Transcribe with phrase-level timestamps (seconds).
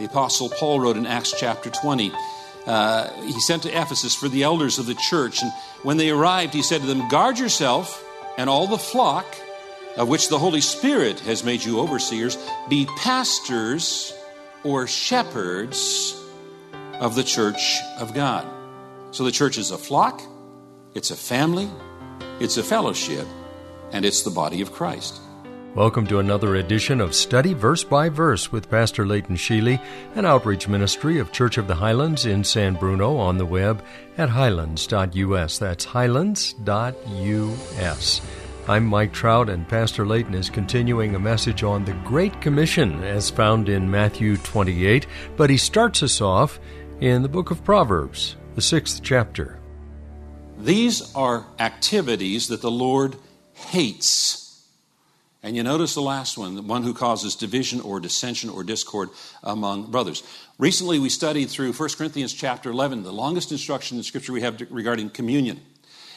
[0.00, 2.10] The Apostle Paul wrote in Acts chapter 20.
[2.66, 5.42] Uh, he sent to Ephesus for the elders of the church.
[5.42, 8.02] And when they arrived, he said to them, Guard yourself
[8.38, 9.26] and all the flock
[9.98, 12.38] of which the Holy Spirit has made you overseers,
[12.70, 14.14] be pastors
[14.64, 16.18] or shepherds
[16.94, 18.46] of the church of God.
[19.10, 20.22] So the church is a flock,
[20.94, 21.68] it's a family,
[22.40, 23.26] it's a fellowship,
[23.92, 25.20] and it's the body of Christ.
[25.76, 29.80] Welcome to another edition of Study Verse by Verse with Pastor Leighton Sheely,
[30.16, 33.84] an outreach ministry of Church of the Highlands in San Bruno on the web
[34.18, 35.58] at highlands.us.
[35.58, 36.60] That's highlands.us.
[38.66, 43.30] I'm Mike Trout, and Pastor Leighton is continuing a message on the Great Commission as
[43.30, 46.58] found in Matthew 28, but he starts us off
[47.00, 49.60] in the book of Proverbs, the sixth chapter.
[50.58, 53.14] These are activities that the Lord
[53.54, 54.39] hates.
[55.42, 59.08] And you notice the last one, the one who causes division or dissension or discord
[59.42, 60.22] among brothers.
[60.58, 64.60] Recently we studied through 1 Corinthians chapter 11, the longest instruction in Scripture we have
[64.70, 65.60] regarding communion.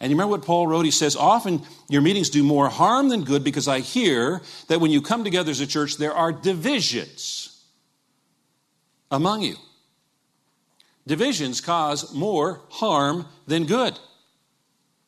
[0.00, 0.84] And you remember what Paul wrote?
[0.84, 4.90] He says, Often your meetings do more harm than good because I hear that when
[4.90, 7.64] you come together as a church, there are divisions
[9.10, 9.56] among you.
[11.06, 13.98] Divisions cause more harm than good.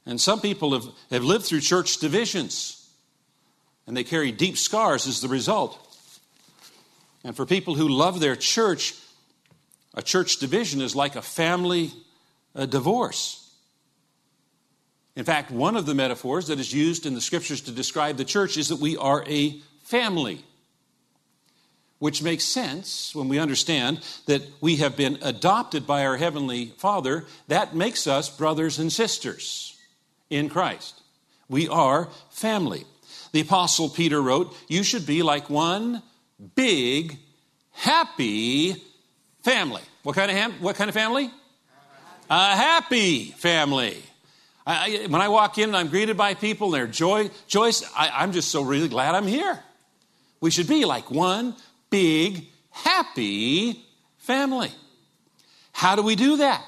[0.07, 2.78] And some people have, have lived through church divisions
[3.89, 5.77] and they carry deep scars as the result.
[7.25, 8.95] And for people who love their church,
[9.95, 11.91] a church division is like a family
[12.55, 13.51] a divorce.
[15.17, 18.25] In fact, one of the metaphors that is used in the scriptures to describe the
[18.25, 20.45] church is that we are a family,
[21.99, 27.25] which makes sense when we understand that we have been adopted by our Heavenly Father.
[27.49, 29.77] That makes us brothers and sisters
[30.31, 31.01] in Christ.
[31.49, 32.85] We are family.
[33.33, 36.03] The Apostle Peter wrote, You should be like one
[36.55, 37.19] big,
[37.73, 38.77] happy
[39.43, 39.83] family.
[40.03, 41.31] What kind of, ham- what kind of family?
[42.31, 44.03] A happy family.
[44.67, 48.11] I, when I walk in and I'm greeted by people and they're joy, joyous, I,
[48.11, 49.59] I'm just so really glad I'm here.
[50.41, 51.55] We should be like one
[51.91, 53.83] big, happy
[54.19, 54.71] family.
[55.73, 56.65] How do we do that?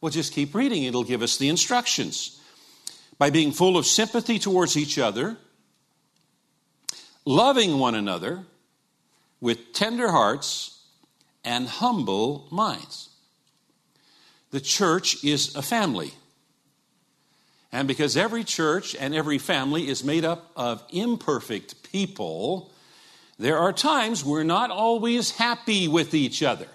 [0.00, 2.38] Well, just keep reading, it'll give us the instructions
[3.18, 5.36] by being full of sympathy towards each other,
[7.24, 8.44] loving one another
[9.40, 10.80] with tender hearts
[11.44, 13.08] and humble minds.
[14.50, 16.12] The church is a family.
[17.72, 22.70] And because every church and every family is made up of imperfect people,
[23.38, 26.68] there are times we're not always happy with each other.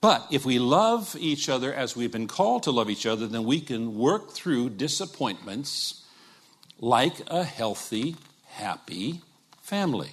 [0.00, 3.44] But if we love each other as we've been called to love each other, then
[3.44, 6.04] we can work through disappointments
[6.78, 8.16] like a healthy,
[8.46, 9.22] happy
[9.60, 10.10] family.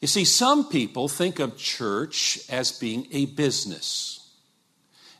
[0.00, 4.28] You see, some people think of church as being a business.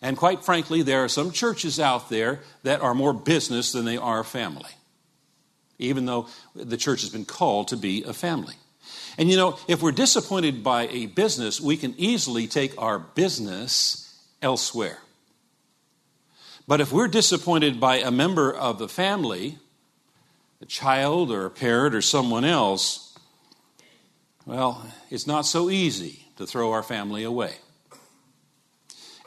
[0.02, 3.96] And quite frankly, there are some churches out there that are more business than they
[3.96, 4.72] are family,
[5.78, 8.54] even though the church has been called to be a family.
[9.16, 14.18] And you know, if we're disappointed by a business, we can easily take our business
[14.42, 14.98] elsewhere.
[16.66, 19.58] But if we're disappointed by a member of the family,
[20.60, 23.16] a child or a parent or someone else,
[24.46, 27.54] well, it's not so easy to throw our family away.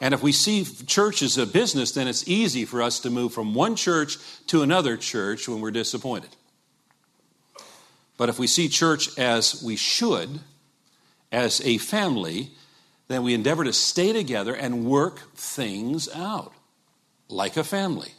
[0.00, 3.32] And if we see church as a business, then it's easy for us to move
[3.32, 4.16] from one church
[4.48, 6.30] to another church when we're disappointed.
[8.18, 10.40] But if we see church as we should,
[11.32, 12.50] as a family,
[13.06, 16.52] then we endeavor to stay together and work things out
[17.28, 18.12] like a family.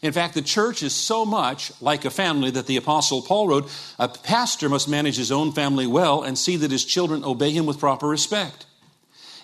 [0.00, 3.70] In fact, the church is so much like a family that the Apostle Paul wrote
[3.98, 7.66] a pastor must manage his own family well and see that his children obey him
[7.66, 8.66] with proper respect.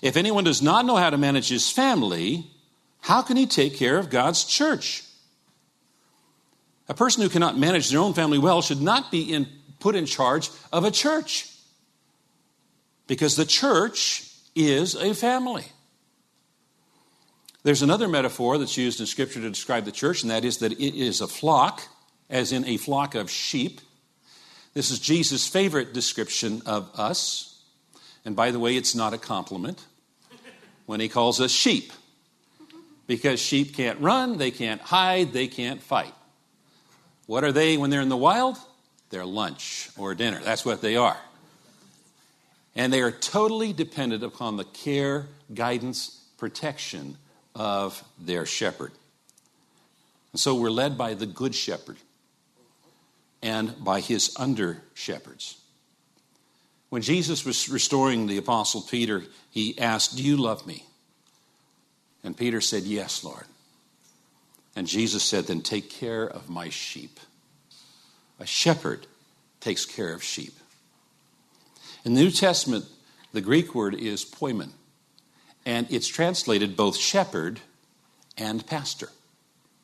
[0.00, 2.46] If anyone does not know how to manage his family,
[3.00, 5.02] how can he take care of God's church?
[6.88, 9.48] A person who cannot manage their own family well should not be in,
[9.84, 11.46] put in charge of a church
[13.06, 15.66] because the church is a family.
[17.64, 20.72] There's another metaphor that's used in Scripture to describe the church, and that is that
[20.72, 21.82] it is a flock,
[22.30, 23.82] as in a flock of sheep.
[24.72, 27.62] This is Jesus' favorite description of us.
[28.24, 29.84] And by the way, it's not a compliment
[30.86, 31.92] when he calls us sheep.
[33.06, 36.14] Because sheep can't run, they can't hide, they can't fight.
[37.26, 38.56] What are they when they're in the wild?
[39.14, 40.40] They're lunch or dinner.
[40.42, 41.16] That's what they are.
[42.74, 47.16] And they are totally dependent upon the care, guidance, protection
[47.54, 48.90] of their shepherd.
[50.32, 51.98] And so we're led by the good shepherd
[53.40, 55.60] and by his under shepherds.
[56.88, 60.86] When Jesus was restoring the apostle Peter, he asked, Do you love me?
[62.24, 63.44] And Peter said, Yes, Lord.
[64.74, 67.20] And Jesus said, Then take care of my sheep.
[68.38, 69.06] A shepherd
[69.60, 70.54] takes care of sheep.
[72.04, 72.84] In the New Testament,
[73.32, 74.70] the Greek word is poimen,
[75.64, 77.60] and it's translated both shepherd
[78.36, 79.08] and pastor.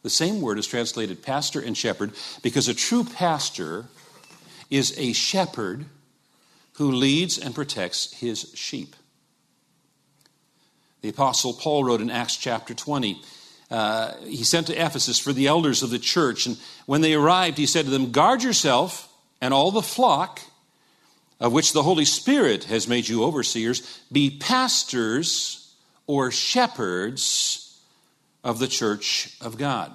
[0.03, 2.13] The same word is translated pastor and shepherd
[2.43, 3.87] because a true pastor
[4.71, 5.87] is a shepherd
[6.75, 8.97] who leads and protects his sheep.
[11.03, 13.21] The Apostle Paul wrote in Acts chapter 20,
[13.71, 16.47] uh, he sent to Ephesus for the elders of the church.
[16.47, 16.57] And
[16.87, 20.41] when they arrived, he said to them, Guard yourself and all the flock
[21.39, 25.75] of which the Holy Spirit has made you overseers, be pastors
[26.07, 27.81] or shepherds
[28.45, 29.93] of the church of God.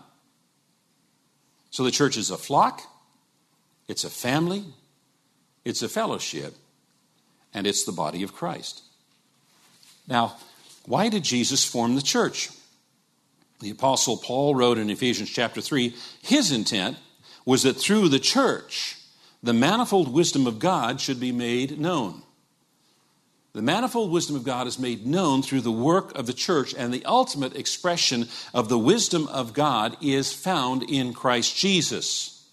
[1.70, 2.82] So the church is a flock,
[3.88, 4.64] it's a family,
[5.66, 6.56] it's a fellowship,
[7.54, 8.82] and it's the body of Christ.
[10.08, 10.38] Now,
[10.86, 12.50] why did Jesus form the church?
[13.66, 16.98] The Apostle Paul wrote in Ephesians chapter 3 his intent
[17.46, 19.00] was that through the church,
[19.42, 22.22] the manifold wisdom of God should be made known.
[23.54, 26.94] The manifold wisdom of God is made known through the work of the church, and
[26.94, 32.48] the ultimate expression of the wisdom of God is found in Christ Jesus.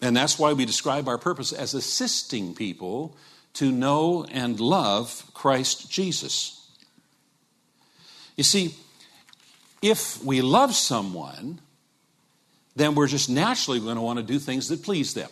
[0.00, 3.16] And that's why we describe our purpose as assisting people
[3.54, 6.64] to know and love Christ Jesus.
[8.36, 8.76] You see,
[9.82, 11.60] if we love someone,
[12.76, 15.30] then we're just naturally going to want to do things that please them.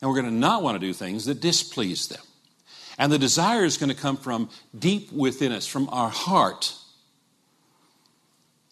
[0.00, 2.20] And we're going to not want to do things that displease them.
[2.98, 6.74] And the desire is going to come from deep within us, from our heart,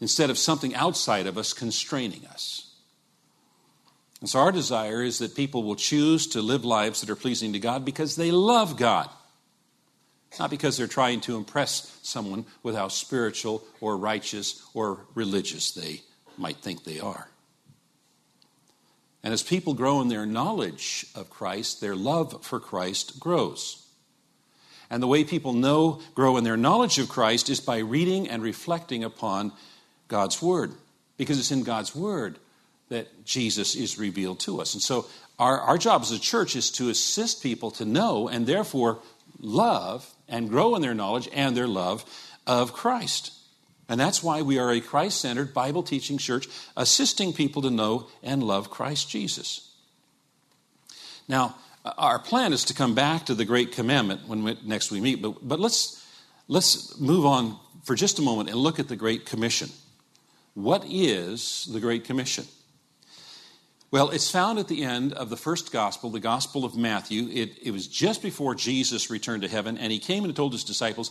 [0.01, 2.73] instead of something outside of us constraining us.
[4.21, 7.53] And so our desire is that people will choose to live lives that are pleasing
[7.55, 9.09] to God because they love God.
[10.39, 16.01] Not because they're trying to impress someone with how spiritual or righteous or religious they
[16.39, 17.29] might think they are.
[19.23, 23.87] And as people grow in their knowledge of Christ, their love for Christ grows.
[24.91, 28.43] And the way people know, grow in their knowledge of Christ is by reading and
[28.43, 29.53] reflecting upon
[30.09, 30.73] God's Word,
[31.17, 32.39] because it's in God's Word
[32.89, 34.75] that Jesus is revealed to us.
[34.75, 35.07] And so
[35.39, 38.99] our, our job as a church is to assist people to know and therefore
[39.41, 42.05] love and grow in their knowledge and their love
[42.47, 43.33] of Christ.
[43.89, 48.09] And that's why we are a Christ centered, Bible teaching church, assisting people to know
[48.23, 49.71] and love Christ Jesus.
[51.29, 55.01] Now, our plan is to come back to the Great Commandment when we, next we
[55.01, 56.03] meet, but, but let's,
[56.49, 59.69] let's move on for just a moment and look at the Great Commission.
[60.55, 62.45] What is the Great Commission?
[63.93, 67.29] Well, it's found at the end of the first gospel, the Gospel of Matthew.
[67.31, 70.65] It, it, was just before Jesus returned to heaven, and he came and told his
[70.65, 71.11] disciples,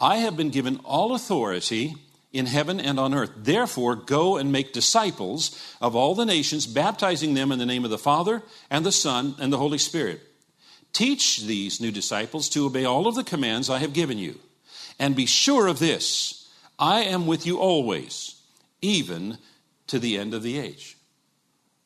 [0.00, 1.94] I have been given all authority
[2.32, 3.32] in heaven and on earth.
[3.36, 7.90] Therefore, go and make disciples of all the nations, baptizing them in the name of
[7.90, 10.22] the Father and the Son and the Holy Spirit.
[10.94, 14.40] Teach these new disciples to obey all of the commands I have given you.
[14.98, 18.36] And be sure of this I am with you always,
[18.80, 19.36] even
[19.88, 20.96] to the end of the age.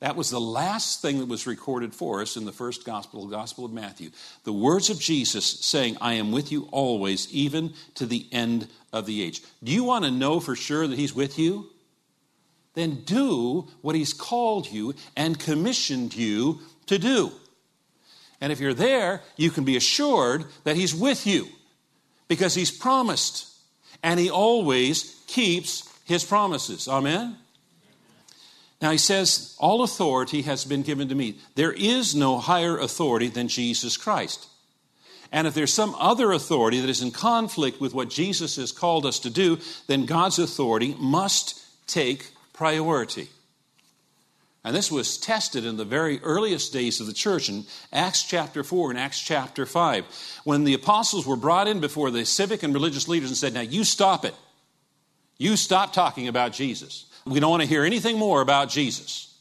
[0.06, 3.36] That was the last thing that was recorded for us in the first gospel, the
[3.36, 4.10] Gospel of Matthew.
[4.44, 9.06] The words of Jesus saying, I am with you always, even to the end of
[9.06, 9.42] the age.
[9.64, 11.70] Do you want to know for sure that He's with you?
[12.74, 17.32] Then do what He's called you and commissioned you to do.
[18.40, 21.48] And if you're there, you can be assured that He's with you
[22.28, 23.52] because He's promised
[24.04, 26.86] and He always keeps His promises.
[26.86, 27.38] Amen?
[28.80, 31.38] Now he says, All authority has been given to me.
[31.54, 34.48] There is no higher authority than Jesus Christ.
[35.32, 39.04] And if there's some other authority that is in conflict with what Jesus has called
[39.04, 43.28] us to do, then God's authority must take priority.
[44.64, 48.64] And this was tested in the very earliest days of the church in Acts chapter
[48.64, 50.04] 4 and Acts chapter 5,
[50.44, 53.60] when the apostles were brought in before the civic and religious leaders and said, Now
[53.60, 54.34] you stop it.
[55.38, 57.06] You stop talking about Jesus.
[57.26, 59.34] We don't want to hear anything more about Jesus.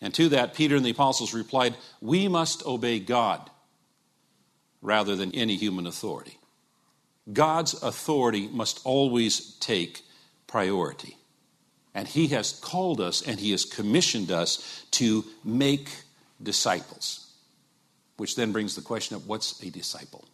[0.00, 3.48] And to that, Peter and the apostles replied, We must obey God
[4.82, 6.38] rather than any human authority.
[7.32, 10.02] God's authority must always take
[10.46, 11.16] priority.
[11.94, 15.90] And He has called us and He has commissioned us to make
[16.42, 17.32] disciples,
[18.16, 20.24] which then brings the question of what's a disciple?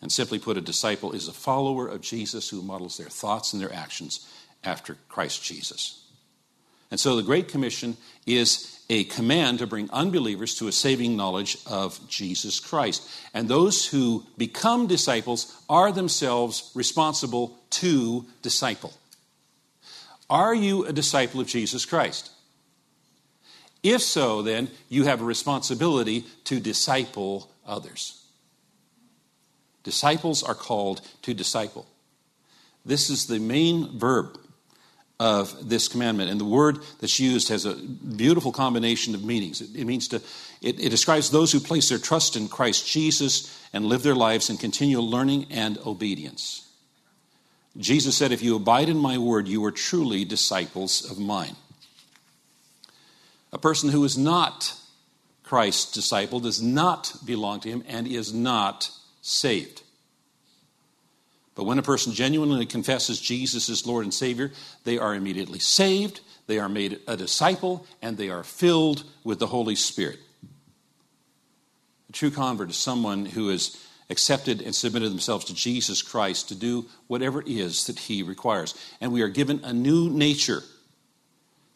[0.00, 3.60] And simply put, a disciple is a follower of Jesus who models their thoughts and
[3.60, 4.28] their actions
[4.64, 6.02] after Christ Jesus.
[6.90, 7.96] And so the Great Commission
[8.26, 13.08] is a command to bring unbelievers to a saving knowledge of Jesus Christ.
[13.34, 18.94] And those who become disciples are themselves responsible to disciple.
[20.30, 22.30] Are you a disciple of Jesus Christ?
[23.82, 28.24] If so, then you have a responsibility to disciple others.
[29.84, 31.86] Disciples are called to disciple.
[32.84, 34.38] This is the main verb
[35.18, 36.30] of this commandment.
[36.30, 39.60] And the word that's used has a beautiful combination of meanings.
[39.60, 40.16] It, it means to,
[40.60, 44.50] it, it, describes those who place their trust in Christ Jesus and live their lives
[44.50, 46.68] in continual learning and obedience.
[47.78, 51.56] Jesus said, If you abide in my word, you are truly disciples of mine.
[53.52, 54.74] A person who is not
[55.42, 58.90] Christ's disciple does not belong to him and is not
[59.22, 59.82] saved.
[61.56, 64.52] But when a person genuinely confesses Jesus as Lord and Savior,
[64.84, 69.48] they are immediately saved, they are made a disciple, and they are filled with the
[69.48, 70.18] Holy Spirit.
[72.10, 73.76] A true convert is someone who has
[74.10, 78.74] accepted and submitted themselves to Jesus Christ to do whatever it is that He requires.
[79.00, 80.62] And we are given a new nature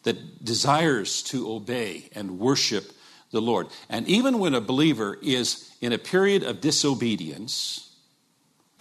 [0.03, 2.91] that desires to obey and worship
[3.31, 3.67] the Lord.
[3.89, 7.90] And even when a believer is in a period of disobedience,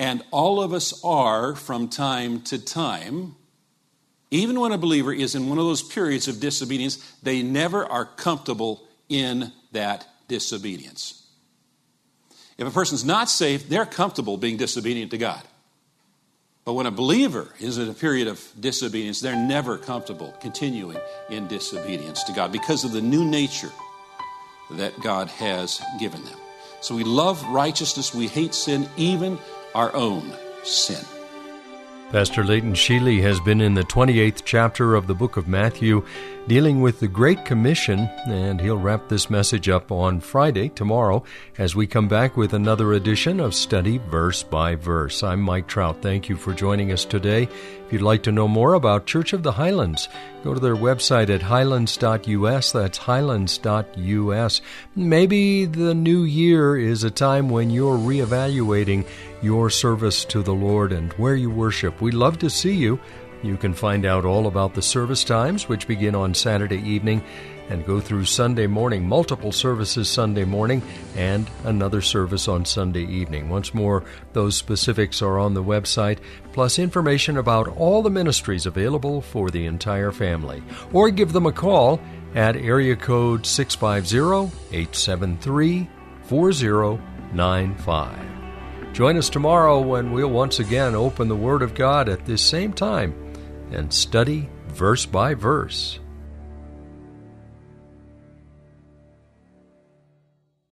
[0.01, 3.37] and all of us are from time to time.
[4.31, 8.07] Even when a believer is in one of those periods of disobedience, they never are
[8.07, 11.27] comfortable in that disobedience.
[12.57, 15.43] If a person's not saved, they're comfortable being disobedient to God.
[16.65, 20.97] But when a believer is in a period of disobedience, they're never comfortable continuing
[21.29, 23.73] in disobedience to God because of the new nature
[24.71, 26.39] that God has given them.
[26.81, 29.39] So we love righteousness, we hate sin, even
[29.75, 30.33] our own
[30.65, 31.05] sin.
[32.11, 36.05] Pastor Leighton Sheely has been in the 28th chapter of the book of Matthew,
[36.49, 41.23] dealing with the Great Commission, and he'll wrap this message up on Friday, tomorrow,
[41.57, 45.23] as we come back with another edition of Study Verse by Verse.
[45.23, 46.03] I'm Mike Trout.
[46.03, 47.45] Thank you for joining us today.
[47.45, 50.09] If you'd like to know more about Church of the Highlands,
[50.43, 52.73] go to their website at highlands.us.
[52.73, 54.61] That's highlands.us.
[54.97, 59.07] Maybe the new year is a time when you're reevaluating
[59.43, 62.01] your service to the Lord and where you worship.
[62.01, 62.99] We'd love to see you.
[63.43, 67.23] You can find out all about the service times, which begin on Saturday evening
[67.71, 70.83] and go through Sunday morning, multiple services Sunday morning,
[71.17, 73.49] and another service on Sunday evening.
[73.49, 76.19] Once more, those specifics are on the website,
[76.53, 80.63] plus information about all the ministries available for the entire family.
[80.93, 82.01] Or give them a call
[82.35, 85.89] at area code 650 873
[86.25, 88.19] 4095.
[88.93, 92.73] Join us tomorrow when we'll once again open the Word of God at this same
[92.73, 93.15] time
[93.71, 96.01] and study verse by verse.